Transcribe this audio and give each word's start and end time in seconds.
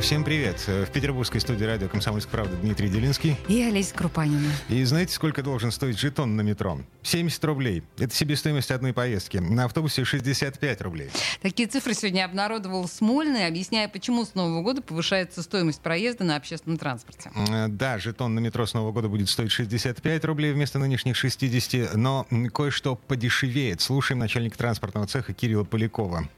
Всем 0.00 0.22
привет. 0.22 0.60
В 0.68 0.86
петербургской 0.92 1.40
студии 1.40 1.64
радио 1.64 1.88
«Комсомольская 1.88 2.30
правда» 2.30 2.56
Дмитрий 2.56 2.88
Делинский. 2.88 3.36
И 3.48 3.62
Олеся 3.62 3.92
Крупанина. 3.94 4.48
И 4.68 4.82
знаете, 4.84 5.12
сколько 5.12 5.42
должен 5.42 5.72
стоить 5.72 5.98
жетон 5.98 6.36
на 6.36 6.42
метро? 6.42 6.78
70 7.02 7.44
рублей. 7.44 7.82
Это 7.98 8.14
себестоимость 8.14 8.70
одной 8.70 8.92
поездки. 8.92 9.38
На 9.38 9.64
автобусе 9.64 10.04
65 10.04 10.82
рублей. 10.82 11.10
Такие 11.40 11.68
цифры 11.68 11.94
сегодня 11.94 12.24
обнародовал 12.24 12.86
Смольный, 12.86 13.48
объясняя, 13.48 13.88
почему 13.88 14.24
с 14.24 14.36
Нового 14.36 14.62
года 14.62 14.82
повышается 14.82 15.42
стоимость 15.42 15.80
проезда 15.80 16.22
на 16.22 16.36
общественном 16.36 16.78
транспорте. 16.78 17.32
Да, 17.68 17.98
жетон 17.98 18.36
на 18.36 18.38
метро 18.38 18.66
с 18.66 18.74
Нового 18.74 18.92
года 18.92 19.08
будет 19.08 19.28
стоить 19.28 19.50
65 19.50 20.24
рублей 20.26 20.52
вместо 20.52 20.78
нынешних 20.78 21.16
60, 21.16 21.96
но 21.96 22.26
кое-что 22.54 22.94
подешевеет. 22.94 23.80
Слушаем 23.80 24.20
начальника 24.20 24.56
транспортного 24.56 25.08
цеха 25.08 25.32
Кирилла 25.32 25.64
Полякова. 25.64 26.28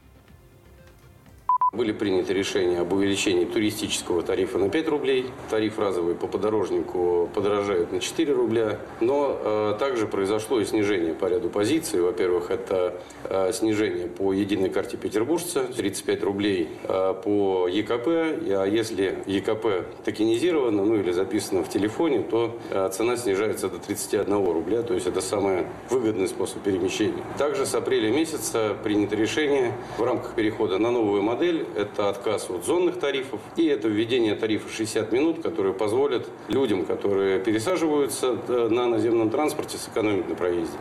Были 1.75 1.91
приняты 1.91 2.33
решения 2.33 2.79
об 2.79 2.93
увеличении 2.93 3.43
туристического 3.43 4.21
тарифа 4.21 4.57
на 4.57 4.69
5 4.69 4.87
рублей. 4.87 5.25
Тариф 5.49 5.77
разовый 5.77 6.15
по 6.15 6.25
подорожнику 6.25 7.29
подорожает 7.33 7.91
на 7.91 7.99
4 7.99 8.31
рубля. 8.31 8.79
Но 9.01 9.37
э, 9.37 9.75
также 9.77 10.07
произошло 10.07 10.61
и 10.61 10.65
снижение 10.65 11.13
по 11.13 11.25
ряду 11.25 11.49
позиций. 11.49 11.99
Во-первых, 11.99 12.49
это 12.49 13.01
э, 13.25 13.51
снижение 13.51 14.07
по 14.07 14.31
единой 14.31 14.69
карте 14.69 14.95
петербуржца 14.95 15.65
35 15.65 16.23
рублей 16.23 16.69
э, 16.83 17.13
по 17.21 17.67
ЕКП. 17.67 18.07
А 18.07 18.65
если 18.65 19.19
ЕКП 19.25 19.85
токенизировано, 20.05 20.85
ну 20.85 20.95
или 20.95 21.11
записано 21.11 21.61
в 21.61 21.69
телефоне, 21.69 22.21
то 22.21 22.57
э, 22.69 22.89
цена 22.93 23.17
снижается 23.17 23.67
до 23.67 23.79
31 23.79 24.45
рубля. 24.45 24.81
То 24.81 24.93
есть 24.93 25.07
это 25.07 25.19
самый 25.19 25.65
выгодный 25.89 26.29
способ 26.29 26.61
перемещения. 26.61 27.21
Также 27.37 27.65
с 27.65 27.75
апреля 27.75 28.11
месяца 28.11 28.77
принято 28.81 29.17
решение 29.17 29.73
в 29.97 30.03
рамках 30.03 30.35
перехода 30.35 30.77
на 30.77 30.89
новую 30.89 31.21
модель 31.21 31.64
это 31.75 32.09
отказ 32.09 32.49
от 32.49 32.65
зонных 32.65 32.99
тарифов 32.99 33.39
и 33.55 33.65
это 33.65 33.87
введение 33.87 34.35
тарифа 34.35 34.69
60 34.69 35.11
минут, 35.11 35.41
которые 35.41 35.73
позволят 35.73 36.27
людям, 36.47 36.85
которые 36.85 37.39
пересаживаются 37.39 38.37
э, 38.47 38.67
на 38.69 38.87
наземном 38.87 39.29
транспорте, 39.29 39.77
сэкономить 39.77 40.27
на 40.29 40.35
проезде. 40.35 40.77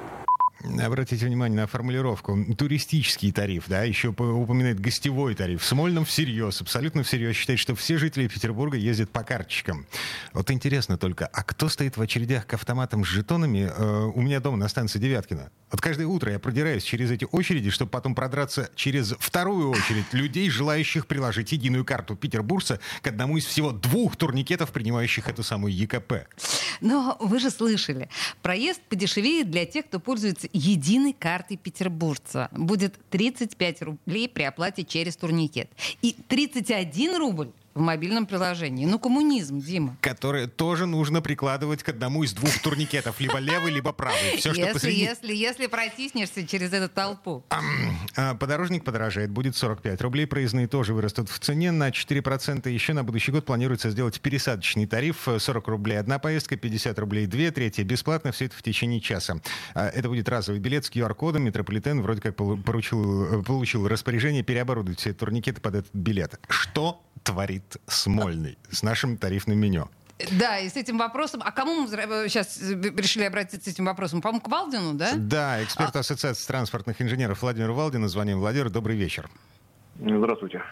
Обратите 0.65 1.27
внимание 1.27 1.61
на 1.61 1.67
формулировку. 1.67 2.39
Туристический 2.57 3.33
тариф, 3.33 3.65
да, 3.69 3.83
еще 3.83 4.09
упоминает 4.09 4.81
гостевой 4.81 5.35
тариф. 5.35 5.63
В 5.63 5.67
Смольном 5.67 6.05
всерьез, 6.05 6.61
абсолютно 6.63 7.03
всерьез 7.03 7.37
считает, 7.37 7.59
что 7.59 7.75
все 7.75 7.99
жители 7.99 8.29
Петербурга 8.29 8.77
ездят 8.77 9.11
по 9.11 9.23
карточкам. 9.23 9.87
Вот 10.33 10.51
интересно 10.51 10.97
только, 10.97 11.27
а 11.27 11.43
кто 11.43 11.69
стоит 11.69 11.97
в 11.97 12.01
очередях 12.01 12.47
к 12.47 12.55
автоматам 12.55 13.05
с 13.05 13.09
жетонами 13.09 13.71
э, 13.71 14.11
у 14.15 14.23
меня 14.23 14.41
дома 14.41 14.57
на 14.57 14.69
станции 14.69 14.99
Девяткина? 14.99 15.51
Вот 15.71 15.81
каждое 15.81 16.07
утро 16.07 16.33
я 16.33 16.39
продираюсь 16.39 16.83
через 16.83 17.11
эти 17.11 17.27
очереди, 17.31 17.71
чтобы 17.71 17.91
потом 17.91 18.15
продраться 18.15 18.71
через 18.75 19.15
вторую 19.19 19.71
очередь 19.71 20.13
людей, 20.13 20.49
желающих 20.49 21.07
приложить 21.07 21.53
единую 21.53 21.85
карту 21.85 22.17
петербуржца 22.17 22.81
к 23.03 23.07
одному 23.09 23.37
из 23.37 23.45
всего 23.45 23.73
двух 23.73 24.17
турникетов, 24.17 24.73
принимающих 24.73 25.29
эту 25.29 25.43
самую 25.43 25.75
ЕКП. 25.75 26.27
Но 26.81 27.17
вы 27.21 27.39
же 27.39 27.51
слышали, 27.51 28.09
проезд 28.43 28.81
подешевеет 28.89 29.51
для 29.51 29.67
тех, 29.67 29.87
кто 29.87 30.01
пользуется 30.01 30.49
единой 30.53 31.13
картой 31.13 31.57
петербуржца. 31.57 32.49
Будет 32.53 32.99
35 33.11 33.83
рублей 33.83 34.29
при 34.29 34.43
оплате 34.43 34.85
через 34.85 35.17
турникет. 35.17 35.71
И 36.03 36.17
31 36.29 37.17
рубль 37.17 37.51
в 37.75 37.81
мобильном 37.81 38.27
приложении. 38.27 38.87
Ну, 38.87 38.99
коммунизм, 38.99 39.61
Дима. 39.61 39.97
Которое 40.01 40.47
тоже 40.47 40.87
нужно 40.87 41.21
прикладывать 41.21 41.83
к 41.83 41.89
одному 41.89 42.23
из 42.23 42.33
двух 42.33 42.57
турникетов. 42.61 43.21
Либо 43.21 43.39
левый, 43.39 43.73
либо 43.73 43.93
правый. 43.93 44.37
Все, 44.37 44.51
если, 44.51 44.73
посреди... 44.73 45.01
если, 45.01 45.35
если 45.35 45.67
протиснешься 45.67 46.47
через 46.47 46.73
эту 46.73 46.89
толпу. 46.93 47.45
А, 48.17 48.35
подорожник 48.35 48.85
подорожает. 48.85 49.31
Будет 49.31 49.57
45 49.57 50.01
рублей. 50.03 50.27
Проездные 50.27 50.69
тоже 50.69 50.95
вырастут 50.95 51.29
в 51.29 51.39
цене 51.41 51.73
на 51.73 51.91
4%. 51.91 52.71
Еще 52.71 52.93
на 52.93 53.03
будущий 53.03 53.33
год 53.33 53.45
планируется 53.45 53.91
сделать 53.91 54.21
пересадочный 54.21 54.87
тариф. 54.87 55.27
40 55.39 55.69
рублей 55.69 55.99
одна 55.99 56.19
поездка, 56.21 56.57
50 56.57 56.99
рублей 57.01 57.27
две, 57.27 57.51
третья 57.51 57.83
бесплатно. 57.83 58.31
Все 58.31 58.47
это 58.47 58.57
в 58.57 58.63
течение 58.63 59.01
часа. 59.01 59.41
А, 59.75 59.89
это 59.89 60.09
будет 60.09 60.29
разовый 60.29 60.61
билет 60.61 60.85
с 60.85 60.91
QR-кодом. 60.91 61.43
Метрополитен 61.43 62.03
вроде 62.03 62.21
как 62.21 62.37
поручил, 62.37 63.43
получил 63.43 63.89
распоряжение 63.89 64.45
переоборудовать 64.45 65.01
все 65.01 65.13
турникеты 65.13 65.61
под 65.61 65.75
этот 65.75 65.95
билет. 65.95 66.39
Что 66.49 67.03
творит 67.25 67.64
Смольный 67.87 68.59
с 68.71 68.83
нашим 68.83 69.17
тарифным 69.17 69.59
меню. 69.59 69.89
Да, 70.39 70.61
и 70.61 70.69
с 70.69 70.77
этим 70.77 70.97
вопросом. 70.99 71.43
А 71.45 71.51
кому 71.51 71.83
мы 71.83 71.89
сейчас 72.29 72.61
решили 72.61 73.25
обратиться 73.25 73.69
с 73.69 73.75
этим 73.75 73.85
вопросом? 73.85 74.21
По-моему, 74.21 74.43
к 74.43 74.49
Валдину, 74.49 74.95
да? 74.95 75.13
Да, 75.17 75.63
эксперт 75.63 75.97
а... 75.97 76.01
Ассоциации 76.01 76.47
транспортных 76.47 77.03
инженеров 77.03 77.43
Владимир 77.43 77.73
Валдину. 77.73 78.07
Звоним 78.07 78.39
Владимир. 78.39 78.71
Добрый 78.71 78.97
вечер. 78.97 79.29
Здравствуйте. 79.97 80.63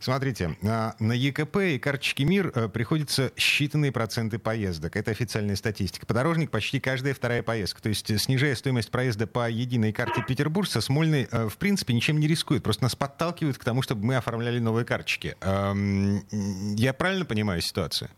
Смотрите, 0.00 0.56
на 0.62 1.12
ЕКП 1.12 1.56
и 1.58 1.78
карточки 1.78 2.22
МИР 2.22 2.52
э, 2.54 2.68
приходится 2.68 3.32
считанные 3.36 3.92
проценты 3.92 4.38
поездок. 4.38 4.96
Это 4.96 5.10
официальная 5.10 5.56
статистика. 5.56 6.06
Подорожник 6.06 6.50
почти 6.50 6.80
каждая 6.80 7.12
вторая 7.12 7.42
поездка. 7.42 7.82
То 7.82 7.90
есть, 7.90 8.18
снижая 8.18 8.54
стоимость 8.54 8.90
проезда 8.90 9.26
по 9.26 9.48
единой 9.50 9.92
карте 9.92 10.24
Петербуржца, 10.26 10.80
Смольный, 10.80 11.28
э, 11.30 11.48
в 11.48 11.58
принципе, 11.58 11.92
ничем 11.92 12.18
не 12.18 12.26
рискует. 12.26 12.62
Просто 12.62 12.84
нас 12.84 12.96
подталкивают 12.96 13.58
к 13.58 13.64
тому, 13.64 13.82
чтобы 13.82 14.06
мы 14.06 14.16
оформляли 14.16 14.58
новые 14.58 14.86
карточки. 14.86 15.36
Я 15.40 16.92
правильно 16.94 17.26
понимаю 17.26 17.60
ситуацию? 17.60 18.10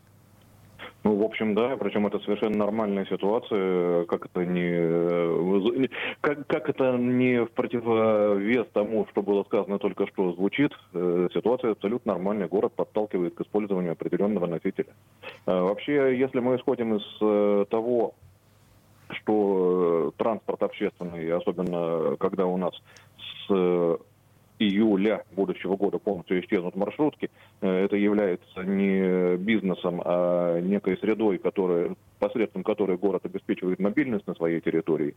Ну, 1.04 1.16
в 1.16 1.22
общем, 1.24 1.54
да, 1.54 1.76
причем 1.76 2.06
это 2.06 2.20
совершенно 2.20 2.58
нормальная 2.58 3.04
ситуация, 3.06 4.04
как 4.04 4.26
это 4.26 4.44
не, 4.44 5.88
как, 6.20 6.46
как 6.46 6.68
это 6.68 6.96
не 6.96 7.44
в 7.44 7.50
противовес 7.50 8.66
тому, 8.72 9.06
что 9.10 9.22
было 9.22 9.42
сказано 9.44 9.78
только 9.78 10.06
что 10.06 10.32
звучит, 10.32 10.72
э, 10.94 11.28
ситуация 11.34 11.72
абсолютно 11.72 12.12
нормальная, 12.12 12.46
город 12.46 12.74
подталкивает 12.76 13.34
к 13.34 13.40
использованию 13.40 13.92
определенного 13.92 14.46
носителя. 14.46 14.94
Э, 15.46 15.60
вообще, 15.60 16.16
если 16.16 16.38
мы 16.38 16.56
исходим 16.56 16.94
из 16.94 17.04
э, 17.20 17.64
того, 17.68 18.14
что 19.10 20.14
транспорт 20.16 20.62
общественный, 20.62 21.32
особенно 21.32 22.16
когда 22.18 22.46
у 22.46 22.56
нас 22.56 22.74
с 23.48 23.98
июля 24.92 25.24
будущего 25.32 25.76
года 25.76 25.98
полностью 25.98 26.40
исчезнут 26.40 26.76
маршрутки, 26.76 27.30
э, 27.60 27.84
это 27.84 27.96
является 27.96 28.62
не 28.62 29.36
бизнесом, 29.36 30.02
а 30.04 30.60
некой 30.60 30.96
средой, 30.98 31.38
которая, 31.38 31.94
посредством 32.18 32.62
которой 32.62 32.96
город 32.96 33.24
обеспечивает 33.24 33.78
мобильность 33.80 34.26
на 34.26 34.34
своей 34.34 34.60
территории, 34.60 35.14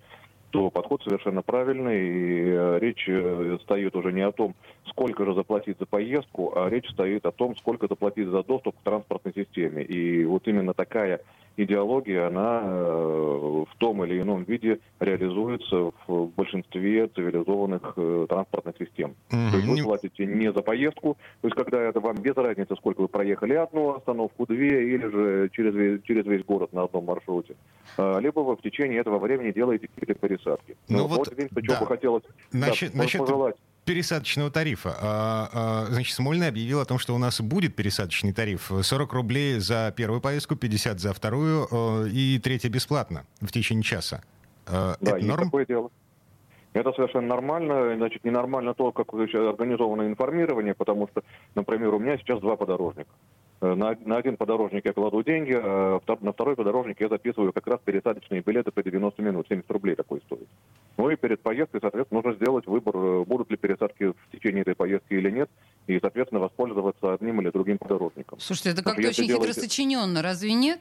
то 0.52 0.70
подход 0.70 1.04
совершенно 1.04 1.42
правильный. 1.42 2.08
И 2.08 2.44
э, 2.48 2.80
речь 2.80 3.06
э, 3.08 3.58
стоит 3.64 3.96
уже 3.96 4.12
не 4.12 4.22
о 4.22 4.32
том, 4.32 4.56
сколько 4.88 5.26
же 5.26 5.34
заплатить 5.34 5.78
за 5.80 5.86
поездку, 5.86 6.54
а 6.56 6.70
речь 6.70 6.90
стоит 6.90 7.26
о 7.26 7.32
том, 7.32 7.56
сколько 7.58 7.88
заплатить 7.88 8.28
за 8.28 8.44
доступ 8.44 8.76
к 8.78 8.84
транспортной 8.84 9.34
системе. 9.34 9.84
И 9.84 10.26
вот 10.26 10.48
именно 10.48 10.74
такая 10.74 11.22
идеология, 11.58 12.28
она 12.28 12.62
в 12.62 13.76
том 13.78 14.04
или 14.04 14.22
ином 14.22 14.44
виде 14.44 14.80
реализуется 15.00 15.92
в 16.08 16.28
большинстве 16.36 17.08
цивилизованных 17.08 17.98
транспортных 18.28 18.76
систем. 18.78 19.16
Mm-hmm. 19.30 19.52
То 19.52 19.58
есть 19.58 19.68
вы 19.68 19.84
платите 19.84 20.26
не 20.26 20.52
за 20.52 20.62
поездку, 20.62 21.18
то 21.42 21.48
есть 21.48 21.56
когда 21.56 21.82
это 21.82 22.00
вам 22.00 22.18
без 22.18 22.36
разницы, 22.36 22.76
сколько 22.76 23.02
вы 23.02 23.08
проехали 23.08 23.54
одну 23.54 23.96
остановку, 23.96 24.46
две, 24.46 24.94
или 24.94 25.08
же 25.08 25.50
через 25.54 25.74
весь, 25.74 26.02
через 26.04 26.26
весь 26.26 26.44
город 26.44 26.74
на 26.74 26.84
одном 26.84 27.06
маршруте. 27.06 27.56
А, 27.98 28.20
либо 28.20 28.40
вы 28.40 28.56
в 28.56 28.62
течение 28.62 29.00
этого 29.00 29.20
времени 29.20 29.52
делаете 29.52 29.88
какие-то 29.88 30.20
пересадки. 30.20 30.78
Ну, 30.90 31.00
ну 31.00 31.08
вот, 31.08 31.28
вот 31.28 31.64
да. 31.64 31.80
бы 31.80 31.86
хотелось 31.86 32.24
насчет, 32.52 32.92
да, 32.94 33.00
насчет 33.00 33.22
пожелать 33.22 33.56
пересадочного 33.86 34.52
тарифа. 34.52 34.96
А, 35.00 35.50
а, 35.54 35.86
значит, 35.92 36.16
Смольный 36.16 36.48
объявил 36.48 36.80
о 36.80 36.86
том, 36.86 36.98
что 36.98 37.16
у 37.16 37.18
нас 37.18 37.40
будет 37.40 37.76
пересадочный 37.76 38.34
тариф. 38.34 38.72
40 38.82 39.14
рублей 39.14 39.60
за 39.60 39.94
первую 39.96 40.22
поездку, 40.22 40.56
50 40.56 41.00
за 41.00 41.14
вторую 41.14 41.68
э, 41.72 42.10
и 42.10 42.40
третья 42.40 42.70
бесплатно 42.70 43.26
в 43.42 43.52
течение 43.52 43.84
часа. 43.84 44.24
Э, 44.68 44.96
да, 45.00 45.18
это 45.18 45.26
норм? 45.26 45.46
такое 45.46 45.66
дело. 45.66 45.92
Это 46.74 46.92
совершенно 46.92 47.28
нормально. 47.28 47.96
Значит, 47.96 48.26
ненормально 48.26 48.74
то, 48.74 48.92
как 48.92 49.14
организовано 49.14 50.08
информирование, 50.08 50.74
потому 50.74 51.08
что, 51.08 51.24
например, 51.56 51.94
у 51.94 52.00
меня 52.00 52.18
сейчас 52.18 52.42
два 52.42 52.58
подорожника. 52.58 53.10
Э, 53.62 53.74
на, 53.74 53.96
на 54.06 54.18
один 54.18 54.38
подорожник 54.38 54.86
я 54.86 54.94
кладу 54.94 55.24
деньги, 55.24 55.54
а 55.54 56.00
на 56.22 56.34
второй 56.34 56.56
подорожник 56.56 57.00
я 57.00 57.08
записываю 57.08 57.54
как 57.54 57.68
раз 57.68 57.80
пересадочные 57.84 58.42
билеты 58.42 58.72
по 58.72 58.84
90 58.84 59.22
минут. 59.22 59.46
70 59.48 59.70
рублей 59.72 59.96
такой 59.96 60.22
стоит. 60.26 60.48
Ну 60.98 61.10
и 61.10 61.16
перед 61.16 61.42
поездкой, 61.42 61.82
соответственно, 61.82 62.22
нужно 62.22 62.38
сделать 62.40 62.68
выбор, 62.68 62.96
э, 62.96 63.24
будут 63.26 63.50
ли 63.52 63.58
пересадки 63.58 64.12
в 64.12 64.32
течение 64.32 64.62
этой 64.62 64.76
поездки 64.76 65.14
или 65.14 65.30
нет, 65.30 65.50
и, 65.88 66.00
соответственно, 66.00 66.42
воспользоваться 66.42 67.14
одним 67.14 67.42
или 67.42 67.50
другим 67.50 67.78
подорожником. 67.78 68.40
Слушайте, 68.40 68.72
это 68.72 68.84
как-то 68.84 69.08
очень 69.08 69.28
делаете... 69.28 69.62
сочиненно, 69.62 70.22
разве 70.22 70.54
нет? 70.54 70.80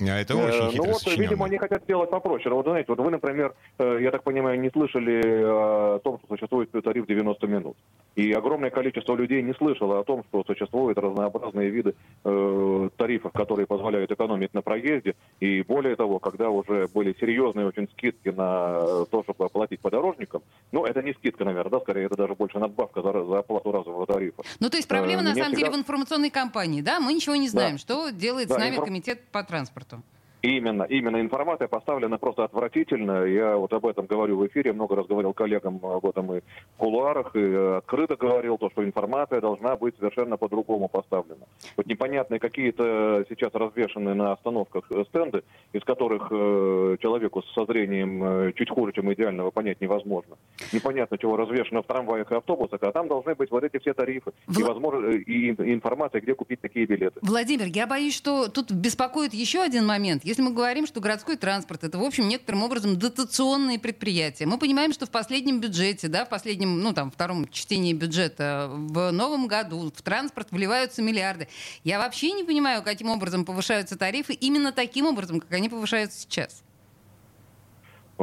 А 0.00 0.18
это 0.18 0.36
очень 0.36 0.54
э, 0.54 0.70
Ну 0.74 0.84
вот, 0.84 1.06
видимо, 1.16 1.46
они 1.46 1.58
хотят 1.58 1.84
сделать 1.84 2.10
попроще. 2.10 2.52
Вот, 2.54 2.66
знаете, 2.66 2.86
вот 2.88 2.98
вы, 2.98 3.10
например, 3.10 3.54
э, 3.78 3.98
я 4.00 4.10
так 4.10 4.24
понимаю, 4.24 4.60
не 4.60 4.70
слышали 4.70 5.22
о 5.44 6.00
том, 6.00 6.18
что 6.18 6.28
существует 6.28 6.70
тариф 6.72 7.06
90 7.06 7.46
минут. 7.46 7.76
И 8.16 8.32
огромное 8.32 8.70
количество 8.70 9.14
людей 9.14 9.42
не 9.42 9.54
слышало 9.54 10.00
о 10.00 10.04
том, 10.04 10.24
что 10.28 10.42
существуют 10.44 10.98
разнообразные 10.98 11.70
виды 11.70 11.94
э, 12.24 12.88
тарифов, 12.96 13.32
которые 13.32 13.66
позволяют 13.66 14.10
экономить 14.10 14.52
на 14.52 14.62
проезде. 14.62 15.14
И 15.40 15.62
более 15.62 15.94
того, 15.94 16.18
когда 16.18 16.48
уже 16.50 16.88
были 16.92 17.14
серьезные 17.20 17.66
очень 17.66 17.88
скидки 17.90 18.30
на 18.30 19.04
то, 19.06 19.22
чтобы 19.22 19.44
оплатить 19.44 19.80
подорожникам, 19.80 20.42
ну, 20.72 20.84
это 20.84 21.02
не 21.02 21.12
скидка, 21.14 21.44
наверное, 21.44 21.70
да, 21.70 21.80
скорее 21.80 22.06
это 22.06 22.16
даже 22.16 22.34
больше 22.34 22.58
надбавка 22.58 23.00
за, 23.00 23.24
за 23.24 23.38
оплату 23.38 23.70
разового 23.70 24.06
тарифа. 24.06 24.42
Ну, 24.58 24.70
то 24.70 24.76
есть 24.76 24.88
проблема, 24.88 25.22
э, 25.22 25.24
на 25.24 25.34
самом 25.34 25.52
всегда... 25.52 25.68
деле, 25.68 25.70
в 25.70 25.80
информационной 25.80 26.30
кампании, 26.30 26.82
да? 26.82 26.98
Мы 26.98 27.12
ничего 27.12 27.36
не 27.36 27.48
знаем, 27.48 27.76
да. 27.76 27.78
что 27.78 28.10
делает 28.10 28.48
да, 28.48 28.54
с 28.54 28.58
нами 28.58 28.72
инфор... 28.72 28.86
комитет 28.86 29.20
по 29.30 29.42
транспорту 29.44 29.83
стандартам. 29.84 30.13
Именно, 30.44 30.82
именно 30.82 31.22
информация 31.22 31.68
поставлена 31.68 32.18
просто 32.18 32.44
отвратительно. 32.44 33.24
Я 33.24 33.56
вот 33.56 33.72
об 33.72 33.86
этом 33.86 34.04
говорю 34.04 34.36
в 34.36 34.46
эфире, 34.46 34.74
много 34.74 34.94
раз 34.94 35.06
говорил 35.06 35.32
коллегам 35.32 35.80
об 35.82 36.04
этом 36.04 36.34
и 36.34 36.40
в 36.40 36.76
кулуарах, 36.76 37.34
и 37.34 37.54
открыто 37.78 38.16
говорил, 38.16 38.58
то, 38.58 38.68
что 38.68 38.84
информация 38.84 39.40
должна 39.40 39.74
быть 39.76 39.94
совершенно 39.96 40.36
по-другому 40.36 40.88
поставлена. 40.88 41.46
Вот 41.78 41.86
непонятные 41.86 42.40
какие-то 42.40 43.24
сейчас 43.30 43.54
развешенные 43.54 44.14
на 44.14 44.32
остановках 44.32 44.84
стенды, 45.08 45.44
из 45.72 45.82
которых 45.82 46.28
э, 46.30 46.96
человеку 47.00 47.42
со 47.54 47.64
зрением 47.64 48.22
э, 48.22 48.52
чуть 48.54 48.68
хуже, 48.68 48.92
чем 48.92 49.10
идеального, 49.14 49.50
понять 49.50 49.80
невозможно. 49.80 50.36
Непонятно, 50.74 51.16
чего 51.16 51.38
развешено 51.38 51.82
в 51.82 51.86
трамваях 51.86 52.30
и 52.30 52.34
автобусах, 52.34 52.82
а 52.82 52.92
там 52.92 53.08
должны 53.08 53.34
быть 53.34 53.50
вот 53.50 53.64
эти 53.64 53.78
все 53.78 53.94
тарифы 53.94 54.32
Вла... 54.46 54.60
и, 54.60 54.62
возможно, 54.62 55.06
и, 55.08 55.22
и 55.22 55.72
информация, 55.72 56.20
где 56.20 56.34
купить 56.34 56.60
такие 56.60 56.84
билеты. 56.84 57.18
Владимир, 57.22 57.68
я 57.68 57.86
боюсь, 57.86 58.14
что 58.14 58.48
тут 58.48 58.70
беспокоит 58.72 59.32
еще 59.32 59.62
один 59.62 59.86
момент. 59.86 60.22
Если 60.34 60.42
мы 60.42 60.50
говорим, 60.50 60.84
что 60.84 61.00
городской 61.00 61.36
транспорт 61.36 61.84
это, 61.84 61.96
в 61.96 62.02
общем, 62.02 62.26
некоторым 62.26 62.64
образом 62.64 62.98
дотационные 62.98 63.78
предприятия, 63.78 64.46
мы 64.46 64.58
понимаем, 64.58 64.92
что 64.92 65.06
в 65.06 65.10
последнем 65.10 65.60
бюджете, 65.60 66.08
да, 66.08 66.24
в 66.24 66.28
последнем, 66.28 66.80
ну, 66.80 66.92
там, 66.92 67.12
втором 67.12 67.48
чтении 67.50 67.92
бюджета 67.92 68.68
в 68.68 69.12
новом 69.12 69.46
году 69.46 69.92
в 69.94 70.02
транспорт 70.02 70.48
вливаются 70.50 71.02
миллиарды. 71.02 71.46
Я 71.84 72.00
вообще 72.00 72.32
не 72.32 72.42
понимаю, 72.42 72.82
каким 72.82 73.10
образом 73.10 73.44
повышаются 73.44 73.96
тарифы 73.96 74.32
именно 74.32 74.72
таким 74.72 75.06
образом, 75.06 75.38
как 75.38 75.52
они 75.52 75.68
повышаются 75.68 76.22
сейчас. 76.22 76.63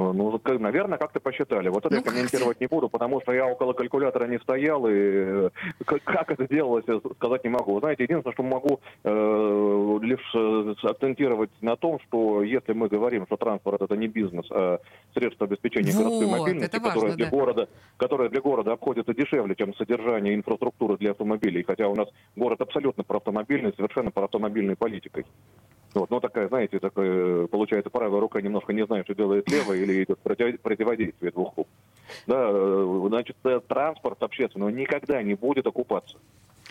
Э, 0.01 0.13
ну, 0.13 0.39
наверное, 0.59 0.98
как-то 0.98 1.19
посчитали. 1.19 1.69
Вот 1.69 1.86
это 1.86 1.95
ну, 1.95 2.01
я 2.01 2.03
комментировать 2.03 2.59
не 2.59 2.68
буду, 2.68 2.89
потому 2.89 3.21
что 3.21 3.33
я 3.33 3.45
около 3.45 3.74
калькулятора 3.74 4.27
не 4.27 4.39
стоял, 4.39 4.88
и 4.88 4.94
э, 4.94 5.50
как 5.86 6.31
это 6.31 6.48
делалось, 6.48 6.86
сказать 7.18 7.44
не 7.44 7.50
могу. 7.50 7.80
Знаете, 7.80 8.03
единственное, 8.03 8.33
что 8.33 8.44
могу 8.44 8.80
э, 9.03 10.00
лишь 10.01 10.31
э, 10.36 10.74
акцентировать 10.83 11.51
на 11.62 11.75
том, 11.75 12.00
что 12.07 12.44
если 12.44 12.74
мы 12.74 12.88
говорим, 12.88 13.25
что 13.25 13.38
транспорт 13.38 13.81
это 13.81 13.95
не 13.95 14.07
бизнес, 14.07 14.45
а 14.51 14.80
средство 15.13 15.48
обеспечения 15.48 15.92
вот, 15.92 16.03
городской 16.03 16.39
мобильности, 16.39 16.77
важно, 16.77 16.89
которое, 16.89 17.15
для 17.15 17.25
да. 17.25 17.31
города, 17.31 17.69
которое 17.98 18.30
для 18.30 18.42
города 18.42 18.74
обходится 18.74 19.13
дешевле, 19.13 19.56
чем 19.56 19.75
содержание 19.75 20.36
инфраструктуры 20.36 20.98
для 20.98 21.12
автомобилей, 21.12 21.63
хотя 21.63 21.88
у 21.88 21.95
нас 21.95 22.07
город 22.36 22.62
абсолютно 22.62 23.03
про 23.03 23.18
автомобильный, 23.18 23.74
совершенно 23.75 24.12
про 24.12 24.25
автомобильной 24.25 24.75
политикой. 24.75 25.25
Вот, 25.93 26.09
ну, 26.09 26.19
такая, 26.21 26.47
знаете, 26.47 26.79
такая, 26.79 27.47
получается, 27.47 27.89
правая 27.89 28.21
рука 28.21 28.41
немножко 28.41 28.71
не 28.71 28.85
знает, 28.85 29.05
что 29.05 29.13
делает 29.13 29.49
левая, 29.49 29.79
или 29.79 30.03
идет 30.03 30.19
против, 30.19 30.59
противодействие 30.61 31.31
двух 31.31 31.57
рук. 31.57 31.67
Да, 32.27 32.47
э, 32.49 33.03
значит, 33.09 33.35
э, 33.43 33.59
транспорт 33.67 34.23
общественный 34.23 34.71
никогда 34.71 35.21
не 35.21 35.33
будет 35.33 35.67
окупаться. 35.67 36.17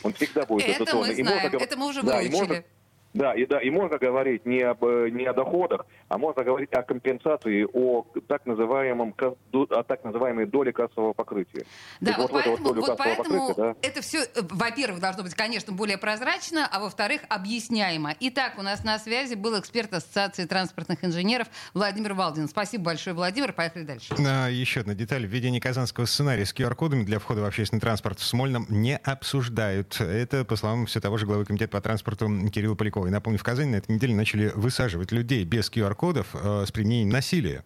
Он 0.03 0.15
всегда 0.15 0.47
будет 0.47 0.69
это 0.69 0.97
мы 0.97 1.15
знаем, 1.15 1.53
это 1.53 1.77
мы 1.77 1.89
уже 1.89 2.03
да, 2.03 2.17
выучили. 2.19 2.65
Да, 3.13 3.35
и, 3.35 3.45
да, 3.45 3.59
и 3.61 3.71
можно 3.71 3.99
говорить 3.99 4.47
не, 4.47 4.61
об, 4.61 4.85
э, 4.85 5.11
не 5.11 5.27
о 5.27 5.33
доходах, 5.33 5.85
а 6.09 6.17
можно 6.17 6.45
говорить 6.45 6.73
о 6.73 6.83
компенсации, 6.83 7.67
о 7.73 8.07
так, 8.29 8.47
называемом, 8.47 9.15
о 9.53 9.83
так 9.83 10.05
называемой 10.05 10.47
доле 10.47 10.73
кассового 10.73 11.13
покрытия. 11.13 11.65
Да, 12.01 12.15
вот, 12.17 12.31
вот 12.31 12.45
поэтому, 12.45 12.75
вот, 12.75 12.99
поэтому 12.99 13.55
да? 13.57 13.75
это 13.83 14.01
все, 14.01 14.21
э, 14.21 14.43
во-первых, 14.43 15.01
должно 15.01 15.25
быть, 15.25 15.35
конечно, 15.35 15.73
более 15.73 15.99
прозрачно, 15.99 16.69
а 16.71 16.79
во-вторых, 16.79 17.23
объясняемо. 17.29 18.15
Итак, 18.21 18.55
у 18.59 18.63
нас 18.63 18.85
на 18.85 18.97
связи 19.01 19.35
был 19.35 19.59
эксперт 19.59 19.93
Ассоциации 19.93 20.45
транспортных 20.45 21.05
инженеров 21.05 21.49
Владимир 21.75 22.15
Валдин. 22.15 22.49
Спасибо 22.49 22.85
большое, 22.85 23.17
Владимир. 23.17 23.53
Поехали 23.53 23.83
дальше. 23.83 24.15
А, 24.25 24.49
еще 24.49 24.81
одна 24.81 24.95
деталь. 24.95 25.27
Введение 25.27 25.61
казанского 25.61 26.05
сценария 26.05 26.47
с 26.47 26.55
QR-кодами 26.55 27.03
для 27.03 27.19
входа 27.19 27.41
в 27.41 27.45
общественный 27.45 27.81
транспорт 27.81 28.21
в 28.21 28.25
Смольном 28.25 28.67
не 28.69 28.97
обсуждают. 28.97 30.01
Это, 30.01 30.45
по 30.45 30.55
словам 30.55 30.87
все 30.87 31.01
того 31.01 31.19
же 31.19 31.27
главы 31.27 31.45
комитета 31.45 31.73
по 31.73 31.81
транспорту 31.81 32.29
Кирилла 32.53 32.77
Полякова. 32.77 33.00
Поляковой. 33.01 33.11
Напомню, 33.11 33.39
в 33.39 33.43
Казани 33.43 33.71
на 33.71 33.77
этой 33.77 33.93
неделе 33.93 34.15
начали 34.15 34.53
высаживать 34.55 35.13
людей 35.13 35.45
без 35.45 35.71
QR-кодов 35.71 36.29
э, 36.35 36.65
с 36.67 36.73
применением 36.73 37.11
насилия. 37.11 37.65